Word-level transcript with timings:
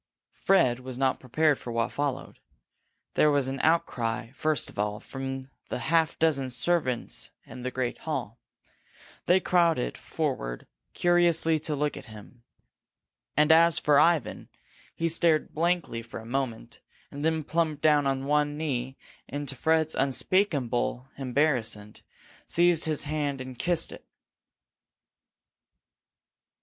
Fred 0.33 0.79
was 0.79 0.97
not 0.97 1.19
prepared 1.19 1.59
for 1.59 1.71
what 1.71 1.91
followed. 1.91 2.39
There 3.13 3.29
was 3.29 3.47
an 3.47 3.59
outcry, 3.61 4.31
first 4.31 4.67
of 4.67 4.79
all, 4.79 4.99
from 4.99 5.43
the 5.69 5.77
half 5.77 6.17
dozen 6.17 6.49
servants 6.49 7.29
in 7.45 7.61
the 7.61 7.69
great 7.69 7.99
hall. 7.99 8.39
They 9.27 9.39
crowded 9.39 9.99
forward 9.99 10.65
curiously 10.95 11.59
to 11.59 11.75
look 11.75 11.95
at 11.95 12.07
him. 12.07 12.41
And 13.37 13.51
as 13.51 13.77
for 13.77 13.99
Ivan, 13.99 14.49
he 14.95 15.07
stared 15.07 15.53
blankly 15.53 16.01
for 16.01 16.19
a 16.19 16.25
moment, 16.25 16.81
and 17.11 17.23
then 17.23 17.43
plumped 17.43 17.83
down 17.83 18.07
on 18.07 18.25
one 18.25 18.57
knee 18.57 18.97
and, 19.29 19.47
to 19.49 19.55
Fred's 19.55 19.93
unspeakable 19.93 21.09
embarrassment, 21.15 22.01
seized 22.47 22.85
his 22.85 23.03
hand 23.03 23.39
and 23.39 23.59
kissed 23.59 23.91
it. 23.91 24.07